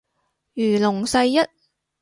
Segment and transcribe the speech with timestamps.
[0.55, 1.37] 如龍世一